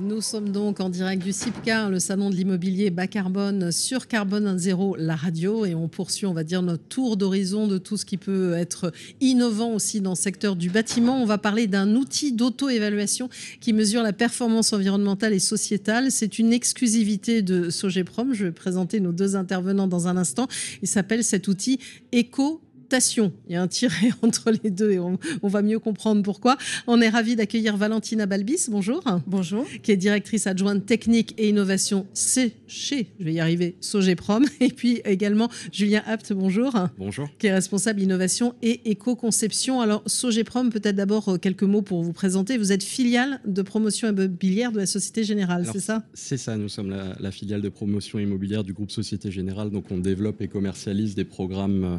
[0.00, 4.56] Nous sommes donc en direct du CIPCA, le salon de l'immobilier bas carbone sur Carbone
[4.56, 8.04] Zéro, la radio, et on poursuit, on va dire, notre tour d'horizon de tout ce
[8.04, 11.20] qui peut être innovant aussi dans le secteur du bâtiment.
[11.20, 13.28] On va parler d'un outil d'auto-évaluation
[13.60, 16.12] qui mesure la performance environnementale et sociétale.
[16.12, 18.34] C'est une exclusivité de Sogeprom.
[18.34, 20.46] Je vais présenter nos deux intervenants dans un instant.
[20.80, 21.80] Il s'appelle cet outil
[22.14, 26.56] Eco il y a un tiret entre les deux et on, va mieux comprendre pourquoi.
[26.86, 29.02] On est ravi d'accueillir Valentina Balbis, bonjour.
[29.26, 29.66] Bonjour.
[29.82, 34.44] Qui est directrice adjointe technique et innovation chez, je vais y arriver, Sogeprom.
[34.60, 36.72] Et puis également Julien Apt, bonjour.
[36.98, 37.28] Bonjour.
[37.38, 39.80] Qui est responsable innovation et éco-conception.
[39.80, 42.58] Alors Sogeprom, peut-être d'abord euh, quelques mots pour vous présenter.
[42.58, 46.04] Vous êtes filiale de promotion immobilière de la Société Générale, c'est ça?
[46.14, 49.70] C'est ça, nous sommes la, la, filiale de promotion immobilière du groupe Société Générale.
[49.70, 51.96] Donc on développe et commercialise des programmes euh,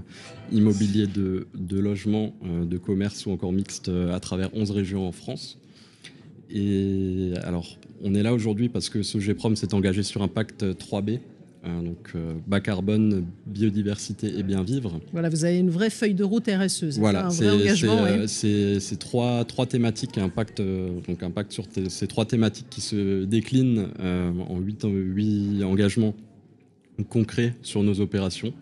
[0.79, 5.07] immobiliers de, de logements, euh, de commerce ou encore mixtes euh, à travers 11 régions
[5.07, 5.57] en France.
[6.49, 10.63] Et alors, on est là aujourd'hui parce que ce GPROM s'est engagé sur un pacte
[10.63, 11.19] 3B,
[11.63, 14.99] hein, donc euh, bas carbone, biodiversité et bien vivre.
[15.11, 18.07] Voilà, vous avez une vraie feuille de route RSE, voilà, un vrai engagement.
[18.25, 23.25] C'est trois, trois thématiques, un pacte, donc un pacte sur ces trois thématiques qui se
[23.25, 26.15] déclinent en huit, huit engagements
[27.09, 28.53] concrets sur nos opérations.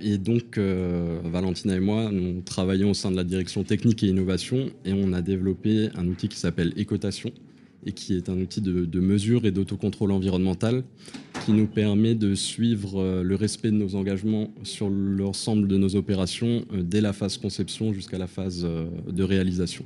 [0.00, 4.08] Et donc, euh, Valentina et moi, nous travaillons au sein de la direction technique et
[4.08, 7.30] innovation et on a développé un outil qui s'appelle Écotation
[7.86, 10.82] et qui est un outil de, mesure et d'autocontrôle environnemental
[11.44, 15.94] qui nous permet de suivre euh, le respect de nos engagements sur l'ensemble de nos
[15.94, 18.66] opérations euh, dès la phase conception jusqu'à la phase
[19.08, 19.84] de réalisation.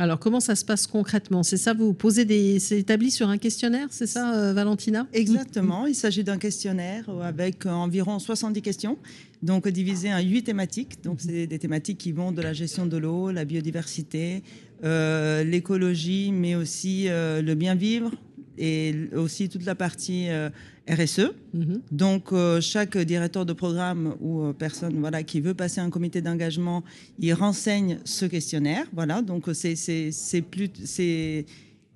[0.00, 1.42] Alors, comment ça se passe concrètement?
[1.42, 2.58] C'est ça, vous posez des.
[2.58, 5.06] C'est établi sur un questionnaire, c'est ça, Valentina?
[5.12, 5.86] Exactement.
[5.86, 8.96] Il s'agit d'un questionnaire avec environ 70 questions
[9.42, 11.02] donc divisé en huit thématiques.
[11.02, 14.42] Donc c'est des thématiques qui vont de la gestion de l'eau, la biodiversité,
[14.84, 18.12] euh, l'écologie, mais aussi euh, le bien vivre
[18.58, 20.50] et aussi toute la partie euh,
[20.90, 21.32] RSE.
[21.90, 26.82] Donc chaque directeur de programme ou personne voilà qui veut passer un comité d'engagement,
[27.18, 28.86] il renseigne ce questionnaire.
[28.92, 29.22] Voilà.
[29.22, 31.46] Donc c'est c'est plus c'est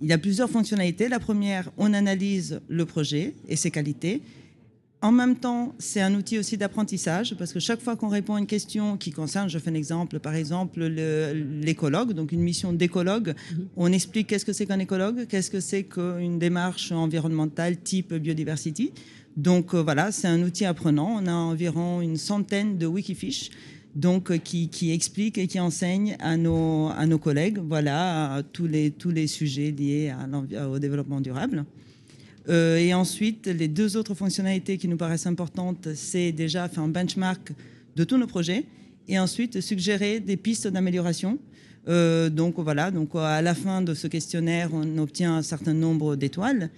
[0.01, 1.09] il y a plusieurs fonctionnalités.
[1.09, 4.23] La première, on analyse le projet et ses qualités.
[5.05, 8.39] En même temps, c'est un outil aussi d'apprentissage parce que chaque fois qu'on répond à
[8.39, 13.35] une question qui concerne, je fais un exemple, par exemple l'écologue, donc une mission d'écologue,
[13.53, 13.67] mhm.
[13.77, 18.93] on explique qu'est-ce que c'est qu'un écologue, qu'est-ce que c'est qu'une démarche environnementale type biodiversity.
[19.37, 21.21] Donc euh, voilà, c'est un outil apprenant.
[21.23, 23.51] On a environ une centaine de Wikifish
[23.95, 28.67] donc euh, qui, qui explique et qui enseigne à nos, à nos collègues voilà, tous,
[28.67, 30.15] les, tous les sujets liés
[30.67, 31.67] au développement durable.
[32.49, 36.89] Euh, et ensuite, les deux autres fonctionnalités qui nous paraissent importantes, c'est déjà faire un
[36.89, 37.53] benchmark
[37.97, 38.65] de tous nos projets
[39.09, 41.39] et ensuite suggérer des pistes d'amélioration.
[41.89, 46.17] Euh, donc voilà, donc à la fin de ce questionnaire, on obtient un certain nombre
[46.17, 46.71] d'étoiles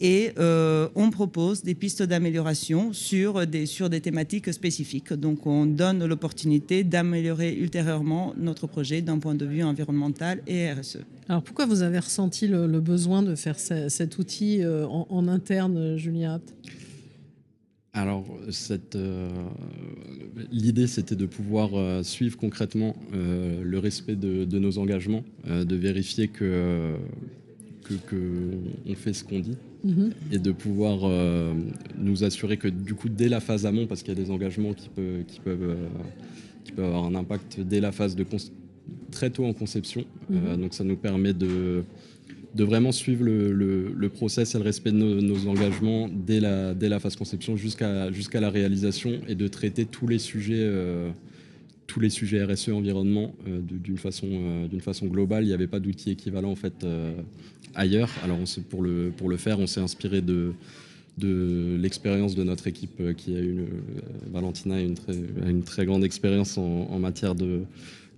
[0.00, 5.12] et euh, on propose des pistes d'amélioration sur des, sur des thématiques spécifiques.
[5.12, 10.98] Donc on donne l'opportunité d'améliorer ultérieurement notre projet d'un point de vue environnemental et RSE.
[11.28, 16.40] Alors pourquoi vous avez ressenti le, besoin de faire cet outil euh, en, interne, Julien
[17.96, 18.26] alors,
[18.96, 19.28] euh,
[20.50, 26.96] l'idée, c'était de pouvoir suivre concrètement le respect de, de nos engagements, de vérifier que,
[27.84, 28.50] que,
[28.84, 30.12] on fait ce qu'on dit mhm.
[30.32, 31.52] et de pouvoir euh,
[31.98, 34.72] nous assurer que du coup dès la phase amont, parce qu'il y a des engagements
[34.72, 35.88] qui, peuvent, qui, peuvent, euh,
[36.64, 38.24] qui peuvent avoir un impact dès la phase de
[39.10, 40.62] très tôt en conception, euh, mhm.
[40.62, 41.84] donc ça nous permet de,
[42.54, 46.88] de vraiment suivre le, le, process et le respect de nos, engagements dès la, dès
[46.88, 50.68] la phase conception jusqu'à jusqu'à la réalisation et de traiter tous les sujets
[51.86, 55.44] tous les sujets RSE environnement d'une façon, d'une façon globale.
[55.44, 56.84] Il n'y avait pas d'outil équivalent en fait
[57.74, 58.10] ailleurs.
[58.22, 58.38] Alors
[58.70, 60.52] pour, le, faire, on s'est inspiré de,
[61.20, 63.66] l'expérience de notre équipe euh, qui a eu, euh,
[64.32, 67.62] Valentina a une très, une grande expérience en, matière de,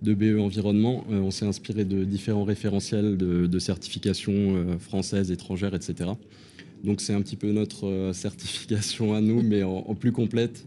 [0.01, 1.05] BE environnement.
[1.11, 6.11] Euh, on s'est inspiré de différents référentiels de, de certification françaises, étrangères, etc.
[6.83, 10.65] Donc c'est un petit peu notre certification à nous, mais en, plus complète.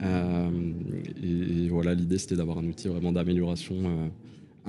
[0.00, 4.10] et, voilà, l'idée c'était d'avoir un outil vraiment d'amélioration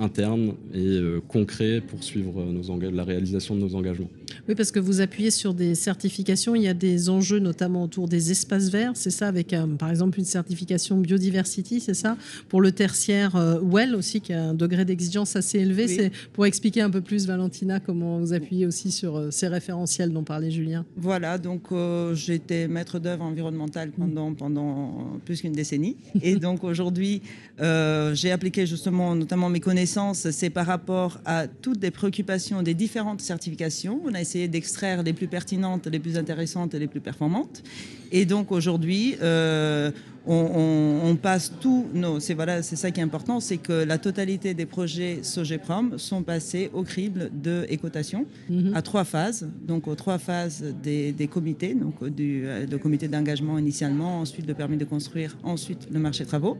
[0.00, 0.98] interne et
[1.28, 4.08] concret pour suivre nos la réalisation de nos engagements.
[4.48, 6.54] Oui, parce que vous appuyez sur des certifications.
[6.54, 8.92] Il y a des enjeux notamment autour des espaces verts.
[8.94, 12.16] C'est ça, avec par exemple une certification biodiversity, c'est ça?
[12.48, 15.88] Pour le tertiaire Well aussi, qui a un degré d'exigence assez élevé.
[15.88, 20.24] C'est pour expliquer un peu plus, Valentina, comment vous appuyez aussi sur ces référentiels dont
[20.24, 20.84] parlait Julien.
[20.96, 21.68] Voilà, donc
[22.14, 25.96] j'étais maître d'œuvre environnementale pendant, pendant plus qu'une décennie.
[26.22, 27.22] Et donc aujourd'hui,
[27.60, 32.74] euh, j'ai appliqué justement notamment mes connaissances, c'est par rapport à toutes les préoccupations des
[32.74, 34.00] différentes certifications.
[34.04, 37.62] On a essayé d'extraire les plus pertinentes, les plus intéressantes et les plus performantes.
[38.12, 39.90] Et donc aujourd'hui, euh,
[40.26, 42.20] on, passe tous nos.
[42.20, 46.22] C'est voilà, c'est ça qui est important, c'est que la totalité des projets SOGEPROM sont
[46.22, 48.72] passés au crible de écotation mhm.
[48.74, 54.20] à trois phases, donc aux trois phases des, comités, donc du le comité d'engagement initialement,
[54.20, 56.58] ensuite le permis de construire, ensuite le marché travaux.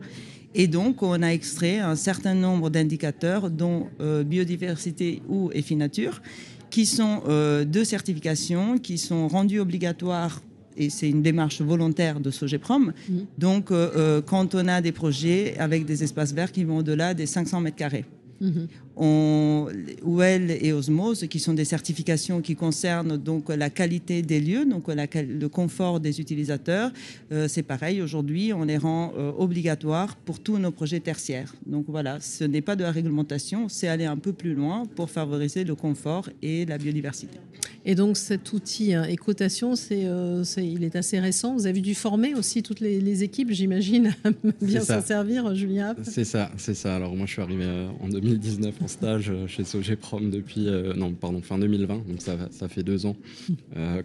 [0.53, 6.21] Et donc, on a extrait un certain nombre d'indicateurs, dont euh, biodiversité ou EFI Nature,
[6.69, 10.41] qui sont euh, deux certifications qui sont rendues obligatoires
[10.77, 12.93] et c'est une démarche volontaire de Sogeprom.
[13.09, 13.13] Mmh.
[13.37, 17.13] Donc, euh, euh, quand on a des projets avec des espaces verts qui vont au-delà
[17.13, 18.05] des 500 mètres carrés.
[18.39, 18.51] Mmh.
[18.95, 19.67] On,
[20.03, 24.85] OUEL et Osmose, qui sont des certifications qui concernent donc la qualité des lieux, donc
[24.87, 26.91] le confort des utilisateurs,
[27.31, 28.01] euh, c'est pareil.
[28.01, 31.53] Aujourd'hui, on les rend obligatoires pour tous nos projets tertiaires.
[31.67, 35.09] Donc voilà, ce n'est pas de la réglementation, c'est aller un peu plus loin pour
[35.11, 37.37] favoriser le confort et la biodiversité.
[37.83, 41.55] Et donc cet outil hein, écotation, euh, il est assez récent.
[41.55, 44.31] Vous avez dû former aussi toutes les, équipes, j'imagine, à
[44.61, 45.95] bien s'en servir, Julien.
[46.03, 46.95] C'est ça, c'est ça.
[46.95, 51.11] Alors moi, je suis arrivé euh, en 2019 en stage euh, chez Sogeprom depuis, non,
[51.13, 53.15] pardon, fin 2020, donc ça, ça fait deux ans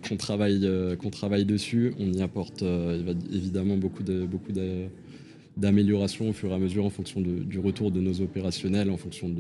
[0.09, 0.69] qu'on travaille,
[0.99, 1.93] qu'on travaille dessus.
[1.99, 2.63] On y apporte
[3.33, 4.87] évidemment beaucoup de, beaucoup de
[5.57, 9.29] d'amélioration au fur et à mesure en fonction du retour de nos opérationnels, en fonction
[9.29, 9.37] de,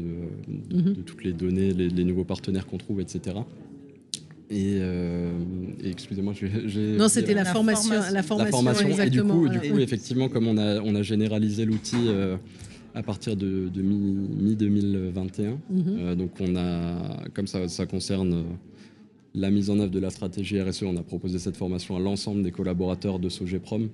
[0.70, 1.02] de, mm-hmm.
[1.04, 3.36] toutes les données, les, les nouveaux partenaires qu'on trouve, etc.
[4.52, 5.30] Euh,
[5.82, 6.96] et, excusez-moi, j'ai.
[6.96, 9.46] Non, c'était la, formation, la formation, exactement.
[9.46, 12.36] Et du coup, du coup effectivement, comme on a, on a généralisé l'outil euh,
[12.94, 15.58] à partir de, mi-2021, mhm.
[15.98, 18.44] euh, donc on a, comme ça, ça concerne
[19.34, 22.42] la mise en œuvre de la stratégie RSE, on a proposé cette formation à l'ensemble
[22.42, 23.88] des collaborateurs de Sogeprom.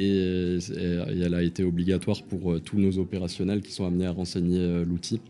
[0.00, 4.84] Et, et, elle a été obligatoire pour tous nos opérationnels qui sont amenés à renseigner
[4.84, 5.20] l'outil.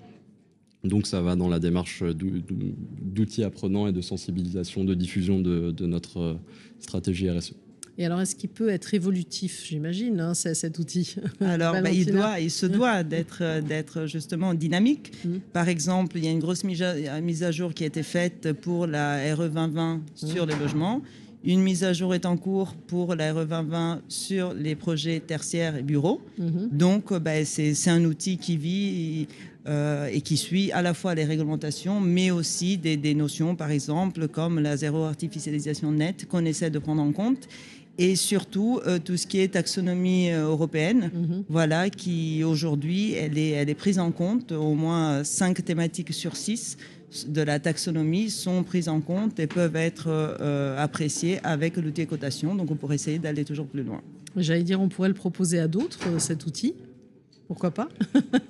[0.84, 6.20] Donc ça va dans la démarche d'outils apprenants et de sensibilisation, de diffusion de, notre
[6.20, 6.34] euh,
[6.78, 7.54] stratégie RSE.
[8.00, 12.38] Et alors, est-ce qu'il peut être évolutif, j'imagine, hein, cet outil Alors, bah, il, doit,
[12.38, 15.10] il se doit d'être, euh, d'être justement dynamique.
[15.24, 15.38] Mmh.
[15.52, 18.86] Par exemple, il y a une grosse mise à, jour qui a été faite pour
[18.86, 20.48] la RE 2020 sur mmh.
[20.48, 21.02] les logements.
[21.44, 25.76] Une mise à jour est en cours pour la RE 2020 sur les projets tertiaires
[25.76, 26.20] et bureaux.
[26.36, 26.68] Mmh.
[26.72, 29.28] Donc, bah, c'est, un outil qui vit
[29.68, 34.26] euh, et qui suit à la fois les réglementations, mais aussi des, notions, par exemple,
[34.26, 37.48] comme la zéro artificialisation nette qu'on essaie de prendre en compte
[37.98, 41.44] et surtout euh, tout ce qui est taxonomie euh, européenne, mhm.
[41.48, 44.52] voilà, qui aujourd'hui elle est, elle est prise en compte.
[44.52, 46.76] Au moins cinq thématiques sur six
[47.26, 50.10] de la taxonomie sont prises en compte et peuvent être
[50.76, 52.54] appréciées avec l'outil cotation.
[52.54, 54.02] Donc on pourrait essayer d'aller toujours plus loin.
[54.36, 56.74] J'allais dire, on pourrait le proposer à d'autres, cet outil
[57.48, 57.88] pourquoi pas?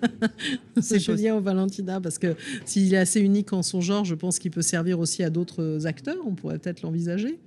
[0.81, 2.35] C'est Julien ou Valentina, parce que
[2.65, 5.87] s'il est assez unique en son genre, je pense qu'il peut servir aussi à d'autres
[5.87, 6.19] acteurs.
[6.27, 7.39] On pourrait peut-être l'envisager.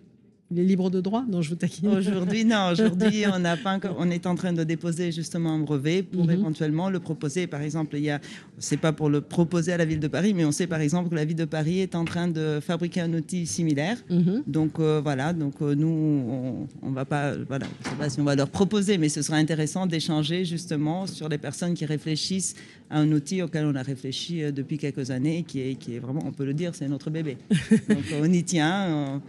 [0.52, 1.88] Il est libre de droit Non, je vous taquine.
[1.88, 2.72] Aujourd'hui, non.
[2.72, 6.32] Aujourd'hui, on, n'a pas on est en train de déposer justement un brevet pour mhm.
[6.32, 7.48] éventuellement le proposer.
[7.48, 8.20] Par exemple, il y a,
[8.60, 11.10] c'est pas pour le proposer à la ville de Paris, mais on sait par exemple
[11.10, 13.98] que la ville de Paris est en train de fabriquer un outil similaire.
[14.10, 14.44] Mhm.
[14.46, 15.32] Donc euh, voilà.
[15.32, 18.50] Donc euh, nous, on, on, va pas, voilà, je sais pas si on va leur
[18.50, 22.56] proposer, mais ce sera intéressant d'échanger justement sur les personnes qui réfléchissent
[22.90, 26.00] à un outil auquel on a réfléchi euh, depuis quelques années, qui est, qui est
[26.00, 27.38] vraiment, on peut le dire, c'est notre bébé.
[27.88, 29.22] Donc on y tient.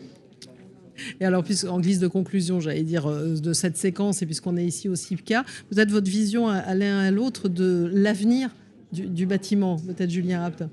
[1.21, 4.65] Et alors, en guise de conclusion, j'allais dire, euh, de cette séquence, et puisqu'on est
[4.65, 8.51] ici au CIPCA, peut-être votre vision à, l'un à l'autre de l'avenir
[8.93, 10.65] du, bâtiment, peut-être Julien Rapt.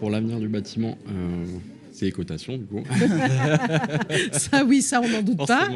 [0.00, 1.44] Pour l'avenir du bâtiment, euh,
[1.94, 2.82] c'est les cotations, du coup.
[4.32, 5.68] ça, oui, ça, on n'en doute pas.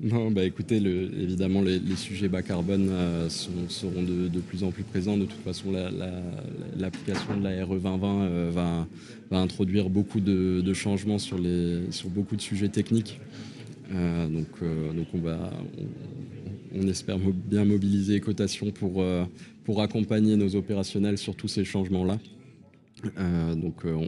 [0.00, 4.82] non, bah écoutez, le, évidemment, les, sujets bas carbone euh, seront de, plus en plus
[4.82, 5.18] présents.
[5.18, 5.72] De toute façon,
[6.76, 8.86] l'application de la RE 2020 euh, va,
[9.30, 13.20] va, introduire beaucoup de, changements sur, les, sur beaucoup de sujets techniques.
[13.92, 14.48] Euh, donc,
[14.96, 15.50] donc on, va,
[16.74, 19.04] on, espère bien mobiliser les cotations pour,
[19.64, 22.18] pour accompagner nos opérationnels sur tous ces changements-là.
[23.18, 23.98] Euh, donc, euh,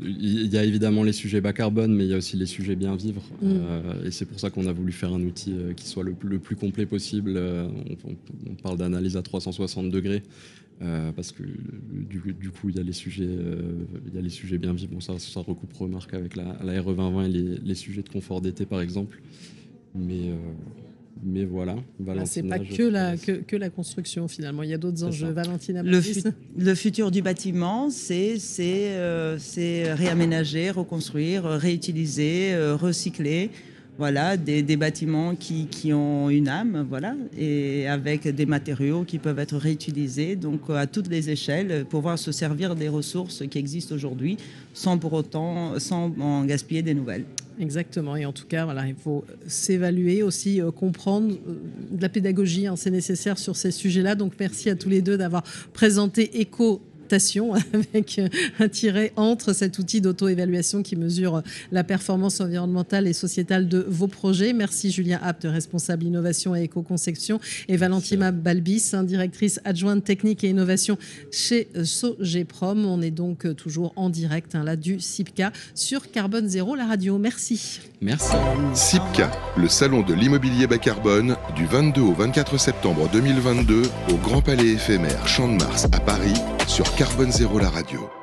[0.00, 2.76] il y a évidemment les sujets bas carbone, mais il y a aussi les sujets
[2.76, 3.22] bien vivre.
[3.42, 3.46] Mm.
[3.46, 6.12] Euh, et c'est pour ça qu'on a voulu faire un outil euh, qui soit le,
[6.12, 7.34] plus- le plus complet possible.
[7.36, 7.68] Euh,
[8.48, 10.22] on, parle d'analyse à 360 degrés,
[11.16, 13.28] parce que du, du coup, il y a les sujets,
[14.06, 14.92] il y a les sujets bien vivre.
[14.92, 18.08] Bon, ça, ça recoupe remarque avec la, la RE 2020 et les, les sujets de
[18.08, 19.20] confort d'été, par exemple.
[19.94, 20.32] Mais,
[21.24, 21.76] mais voilà.
[21.98, 24.62] Voilà, c'est pas Valentina, que la, que, que la construction finalement.
[24.62, 25.26] Il y a d'autres enjeux.
[25.26, 25.32] ça.
[25.32, 26.22] Valentina Le, fu-
[26.56, 33.50] le futur du bâtiment, c'est c'est, euh, c'est réaménager, reconstruire, réutiliser, euh, recycler.
[34.00, 39.18] Voilà, des, des bâtiments qui, qui ont une âme, voilà, et avec des matériaux qui
[39.18, 43.96] peuvent être réutilisés, donc à toutes les échelles, pouvoir se servir des ressources qui existent
[43.96, 44.36] aujourd'hui,
[44.72, 47.24] sans pour autant, sans en gaspiller des nouvelles.
[47.60, 48.16] Exactement.
[48.16, 51.54] Et en tout cas, voilà, il faut s'évaluer aussi, euh, comprendre euh,
[51.90, 54.14] de la pédagogie, hein, c'est nécessaire sur ces sujets-là.
[54.14, 56.40] Donc merci à tous les deux d'avoir présenté
[57.12, 57.54] Éco.
[57.74, 63.68] avec euh, un tiret entre cet outil d'auto-évaluation qui mesure la performance environnementale et sociétale
[63.68, 64.52] de vos projets.
[64.52, 70.48] Merci Julien Apt, responsable innovation et éco-conception, et Valentina Balbis, hein, directrice adjointe technique et
[70.48, 70.98] innovation
[71.30, 72.84] chez euh, Sogeprom.
[72.84, 76.86] On est donc euh, toujours en direct hein, là du CIPCA sur Carbone Zéro, la
[76.86, 77.18] radio.
[77.18, 77.80] Merci.
[78.00, 78.36] Merci.
[78.74, 84.40] SIPCA, le salon de l'immobilier bas carbone, du 22 au 24 septembre 2022 au Grand
[84.40, 86.34] Palais éphémère Champ de Mars à Paris
[86.68, 88.17] sur Carbone Zéro la radio.